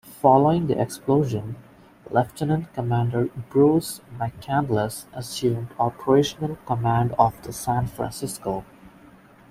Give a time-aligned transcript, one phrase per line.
[0.21, 1.57] Following the explosion,
[2.09, 8.65] Lieutenant Commander Bruce McCandless assumed operational command of the "San Francisco".